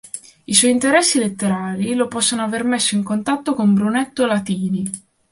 I 0.45 0.55
suoi 0.55 0.71
interessi 0.71 1.19
letterari 1.19 1.93
lo 1.93 2.07
possono 2.07 2.41
aver 2.41 2.63
messo 2.63 2.95
in 2.95 3.03
contatto 3.03 3.53
con 3.53 3.75
Brunetto 3.75 4.25
Latini. 4.25 4.89